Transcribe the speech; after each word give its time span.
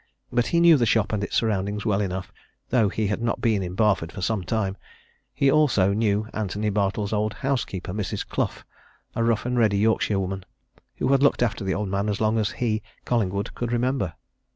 But 0.31 0.47
he 0.47 0.59
knew 0.59 0.77
the 0.77 0.87
shop 0.87 1.13
and 1.13 1.23
its 1.23 1.35
surroundings 1.35 1.85
well 1.85 2.01
enough, 2.01 2.33
though 2.71 2.89
he 2.89 3.05
had 3.05 3.21
not 3.21 3.39
been 3.39 3.61
in 3.61 3.75
Barford 3.75 4.11
for 4.11 4.23
some 4.23 4.41
time; 4.43 4.75
he 5.31 5.51
also 5.51 5.93
knew 5.93 6.27
Antony 6.33 6.71
Bartle's 6.71 7.13
old 7.13 7.35
housekeeper, 7.35 7.93
Mrs. 7.93 8.27
Clough, 8.27 8.63
a 9.15 9.23
rough 9.23 9.45
and 9.45 9.59
ready 9.59 9.77
Yorkshirewoman, 9.79 10.43
who 10.95 11.09
had 11.09 11.21
looked 11.21 11.43
after 11.43 11.63
the 11.63 11.75
old 11.75 11.89
man 11.89 12.09
as 12.09 12.19
long 12.19 12.39
as 12.39 12.49
he, 12.53 12.81
Collingwood, 13.05 13.53
could 13.53 13.71
remember. 13.71 14.15